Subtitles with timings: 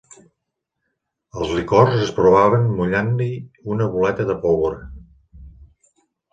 [1.41, 3.29] Els licors es provaven mullant-hi
[3.77, 4.85] una boleta de pólvora.